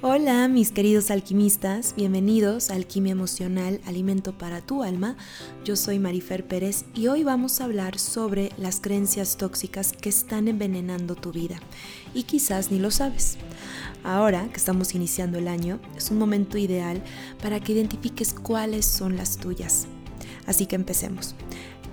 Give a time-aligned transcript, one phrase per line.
[0.00, 5.16] Hola mis queridos alquimistas, bienvenidos a Alquimia Emocional, Alimento para tu Alma.
[5.64, 10.46] Yo soy Marifer Pérez y hoy vamos a hablar sobre las creencias tóxicas que están
[10.46, 11.58] envenenando tu vida
[12.14, 13.38] y quizás ni lo sabes.
[14.04, 17.02] Ahora que estamos iniciando el año, es un momento ideal
[17.42, 19.88] para que identifiques cuáles son las tuyas.
[20.46, 21.34] Así que empecemos.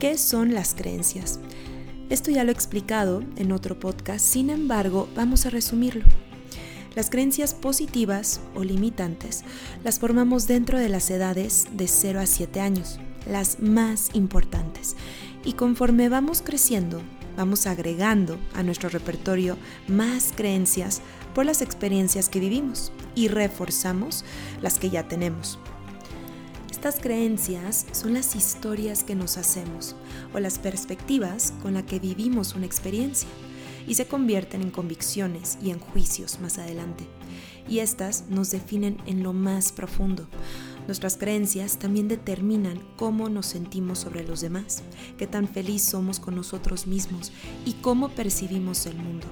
[0.00, 1.38] ¿Qué son las creencias?
[2.10, 6.04] Esto ya lo he explicado en otro podcast, sin embargo, vamos a resumirlo.
[6.94, 9.44] Las creencias positivas o limitantes
[9.82, 14.94] las formamos dentro de las edades de 0 a 7 años, las más importantes.
[15.42, 17.00] Y conforme vamos creciendo,
[17.34, 19.56] vamos agregando a nuestro repertorio
[19.88, 21.00] más creencias
[21.34, 24.22] por las experiencias que vivimos y reforzamos
[24.60, 25.58] las que ya tenemos.
[26.70, 29.96] Estas creencias son las historias que nos hacemos
[30.34, 33.28] o las perspectivas con las que vivimos una experiencia
[33.86, 37.04] y se convierten en convicciones y en juicios más adelante.
[37.68, 40.26] Y estas nos definen en lo más profundo.
[40.86, 44.82] Nuestras creencias también determinan cómo nos sentimos sobre los demás,
[45.16, 47.32] qué tan feliz somos con nosotros mismos
[47.64, 49.26] y cómo percibimos el mundo.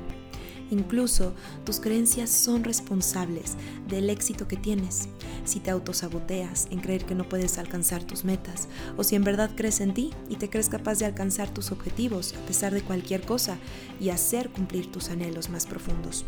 [0.70, 3.56] Incluso tus creencias son responsables
[3.88, 5.08] del éxito que tienes.
[5.44, 9.50] Si te autosaboteas en creer que no puedes alcanzar tus metas, o si en verdad
[9.56, 13.22] crees en ti y te crees capaz de alcanzar tus objetivos a pesar de cualquier
[13.22, 13.58] cosa
[14.00, 16.24] y hacer cumplir tus anhelos más profundos.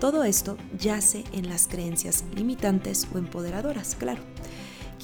[0.00, 4.22] Todo esto yace en las creencias limitantes o empoderadoras, claro.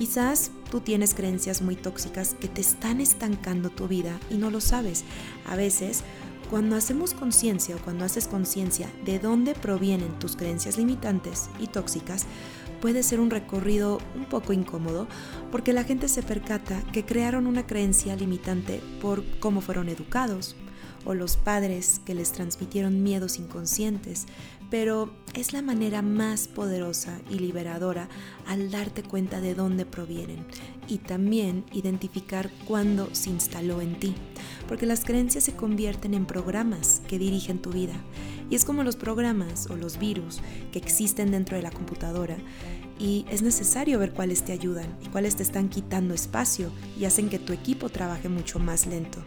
[0.01, 4.62] Quizás tú tienes creencias muy tóxicas que te están estancando tu vida y no lo
[4.62, 5.05] sabes.
[5.47, 6.05] A veces
[6.48, 12.25] cuando hacemos conciencia o cuando haces conciencia de dónde provienen tus creencias limitantes y tóxicas,
[12.81, 15.07] puede ser un recorrido un poco incómodo
[15.53, 20.57] porque la gente se percata que crearon una creencia limitante por cómo fueron educados
[21.05, 24.27] o los padres que les transmitieron miedos inconscientes,
[24.70, 28.09] pero es la manera más poderosa y liberadora
[28.47, 30.45] al darte cuenta de dónde provienen
[30.89, 34.14] y también identificar cuándo se instaló en ti,
[34.69, 37.95] porque las creencias se convierten en programas que dirigen tu vida.
[38.48, 40.41] Y es como los programas o los virus
[40.73, 42.36] que existen dentro de la computadora
[42.98, 47.29] y es necesario ver cuáles te ayudan y cuáles te están quitando espacio y hacen
[47.29, 49.23] que tu equipo trabaje mucho más lento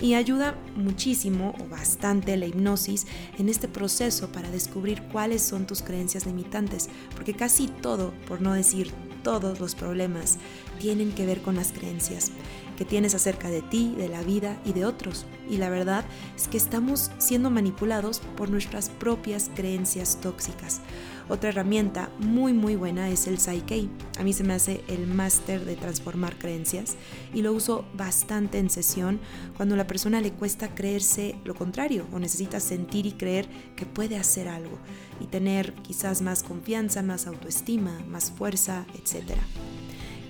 [0.00, 3.06] y ayuda muchísimo o bastante la hipnosis
[3.38, 8.52] en este proceso para descubrir cuáles son tus creencias limitantes, porque casi todo, por no
[8.52, 8.90] decir
[9.22, 10.38] todos los problemas,
[10.78, 12.32] tienen que ver con las creencias
[12.76, 15.26] que tienes acerca de ti, de la vida y de otros.
[15.48, 16.04] Y la verdad
[16.36, 20.80] es que estamos siendo manipulados por nuestras propias creencias tóxicas.
[21.28, 23.88] Otra herramienta muy muy buena es el Psyche.
[24.18, 26.96] A mí se me hace el máster de transformar creencias
[27.32, 29.20] y lo uso bastante en sesión
[29.56, 33.86] cuando a la persona le cuesta creerse lo contrario o necesita sentir y creer que
[33.86, 34.78] puede hacer algo
[35.18, 39.32] y tener quizás más confianza, más autoestima, más fuerza, etc.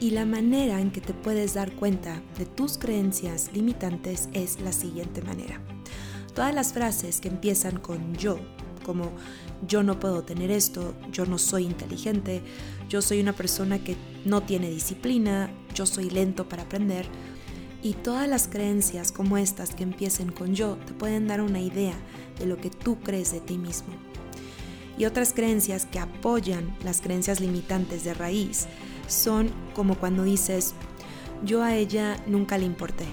[0.00, 4.72] Y la manera en que te puedes dar cuenta de tus creencias limitantes es la
[4.72, 5.60] siguiente manera.
[6.34, 8.38] Todas las frases que empiezan con yo,
[8.84, 9.12] como
[9.66, 12.42] yo no puedo tener esto, yo no soy inteligente,
[12.88, 17.06] yo soy una persona que no tiene disciplina, yo soy lento para aprender.
[17.82, 21.94] Y todas las creencias como estas que empiecen con yo te pueden dar una idea
[22.38, 23.94] de lo que tú crees de ti mismo.
[24.98, 28.66] Y otras creencias que apoyan las creencias limitantes de raíz
[29.06, 30.74] son como cuando dices,
[31.44, 33.04] yo a ella nunca le importé.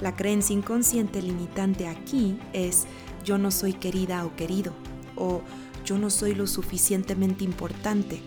[0.00, 2.86] La creencia inconsciente limitante aquí es,
[3.24, 4.72] yo no soy querida o querido
[5.16, 5.42] o
[5.84, 8.20] yo no soy lo suficientemente importante.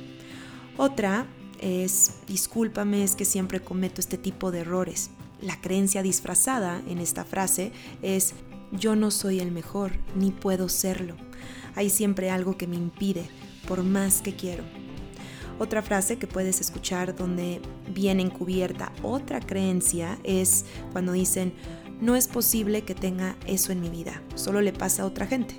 [0.77, 1.27] Otra
[1.59, 5.11] es, discúlpame, es que siempre cometo este tipo de errores.
[5.41, 7.71] La creencia disfrazada en esta frase
[8.01, 8.33] es,
[8.71, 11.15] yo no soy el mejor, ni puedo serlo.
[11.75, 13.29] Hay siempre algo que me impide,
[13.67, 14.63] por más que quiero.
[15.61, 17.61] Otra frase que puedes escuchar donde
[17.94, 21.53] viene encubierta otra creencia es cuando dicen,
[22.01, 25.53] no es posible que tenga eso en mi vida, solo le pasa a otra gente.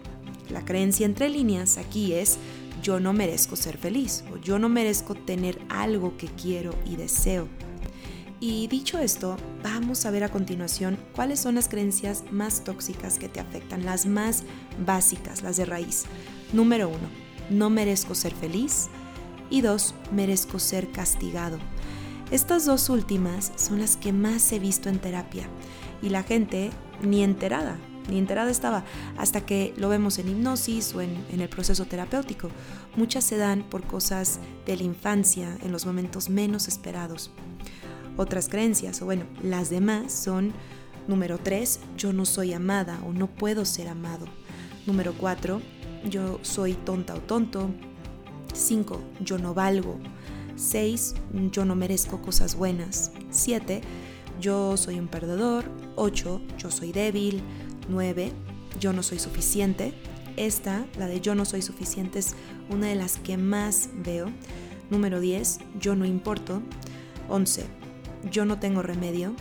[0.51, 2.39] La creencia entre líneas aquí es
[2.83, 7.47] yo no merezco ser feliz o yo no merezco tener algo que quiero y deseo.
[8.41, 13.29] Y dicho esto, vamos a ver a continuación cuáles son las creencias más tóxicas que
[13.29, 14.43] te afectan, las más
[14.85, 16.07] básicas, las de raíz.
[16.53, 17.09] Número uno,
[17.51, 18.89] no merezco ser feliz.
[19.53, 21.59] Y dos, merezco ser castigado.
[22.31, 25.47] Estas dos últimas son las que más he visto en terapia
[26.01, 26.71] y la gente
[27.03, 27.79] ni enterada
[28.09, 28.83] ni enterada estaba,
[29.17, 32.49] hasta que lo vemos en hipnosis o en, en, el proceso terapéutico.
[32.97, 37.31] Muchas se dan por cosas de la infancia, en los momentos menos esperados.
[38.17, 40.53] Otras creencias, o bueno, las demás son,
[41.07, 44.27] número 3, yo no soy amada o no puedo ser amado.
[44.85, 45.63] Número 4,
[46.11, 47.71] yo soy tonta o tonto.
[48.53, 49.01] 5.
[49.21, 49.99] Yo no valgo.
[50.57, 51.15] 6.
[51.51, 53.13] Yo no merezco cosas buenas.
[53.31, 53.81] 7.
[54.41, 55.65] Yo soy un perdedor.
[55.97, 56.41] 8.
[56.59, 57.43] Yo soy débil.
[57.89, 58.33] 9.
[58.81, 59.95] Yo no soy suficiente.
[60.37, 62.35] Esta, la de yo no soy suficiente, es
[62.71, 64.31] una de las que más veo.
[64.91, 65.59] Número 10.
[65.79, 66.63] Yo no importo.
[67.29, 67.65] 11.
[68.31, 69.35] Yo no tengo remedio.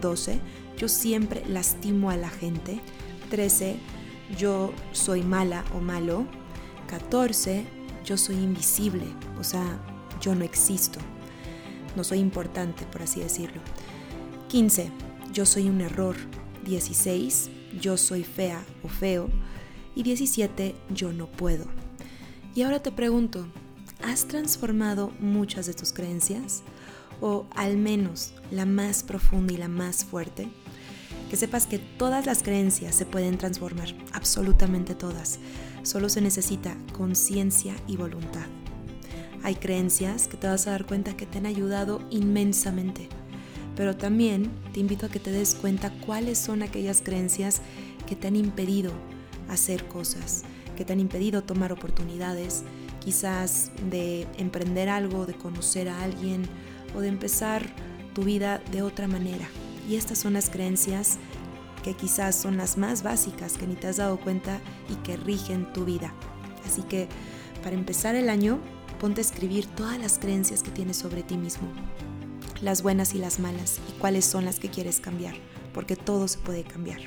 [0.00, 0.40] 12.
[0.76, 2.80] Yo siempre lastimo a la gente.
[3.30, 3.76] 13.
[4.36, 6.26] Yo soy mala o malo.
[6.88, 7.77] 14.
[8.08, 9.04] Yo soy invisible.
[9.38, 9.78] O sea,
[10.18, 10.98] yo no existo.
[11.94, 13.60] No soy importante, por así decirlo.
[14.48, 14.90] 15.
[15.30, 16.16] Yo soy un error.
[16.64, 17.50] 16.
[17.82, 19.28] Yo soy fea o feo.
[19.94, 20.74] Y 17.
[20.88, 21.66] Yo no puedo.
[22.54, 23.46] Y ahora te pregunto,
[24.02, 26.62] ¿has transformado muchas de tus creencias?
[27.20, 30.48] O al menos la más profunda y la más fuerte?
[31.30, 35.38] Que sepas que todas las creencias se pueden transformar, absolutamente todas.
[35.82, 38.46] Solo se necesita conciencia y voluntad.
[39.42, 43.08] Hay creencias que te vas a dar cuenta que te han ayudado inmensamente,
[43.76, 47.60] pero también te invito a que te des cuenta cuáles son aquellas creencias
[48.06, 48.92] que te han impedido
[49.48, 50.42] hacer cosas,
[50.76, 52.64] que te han impedido tomar oportunidades,
[53.00, 56.42] quizás de emprender algo, de conocer a alguien
[56.96, 57.62] o de empezar
[58.14, 59.48] tu vida de otra manera.
[59.88, 61.18] Y estas son las creencias
[61.82, 65.72] que quizás son las más básicas que ni te has dado cuenta y que rigen
[65.72, 66.12] tu vida.
[66.66, 67.08] Así que
[67.62, 68.58] para empezar el año,
[69.00, 71.68] ponte a escribir todas las creencias que tienes sobre ti mismo,
[72.60, 75.34] las buenas y las malas, y cuáles son las que quieres cambiar,
[75.72, 77.00] porque todo se puede cambiar.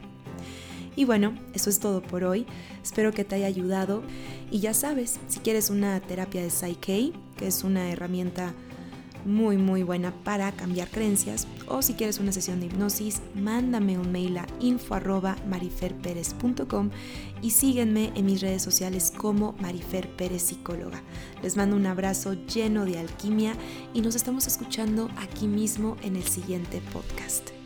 [0.95, 2.45] Y bueno, eso es todo por hoy.
[2.84, 4.04] Espero que te haya ayudado.
[4.50, 8.54] Y ya sabes, si quieres una terapia de Psyche, que es una herramienta
[9.25, 14.12] muy muy buena para cambiar creencias o si quieres una sesión de hipnosis mándame un
[14.12, 16.89] mail a info@mariferperez.com
[17.41, 21.01] y síguenme en mis redes sociales como Marifer Pérez Psicóloga.
[21.41, 23.53] Les mando un abrazo lleno de alquimia
[23.94, 27.61] y nos estamos escuchando aquí mismo en el siguiente podcast.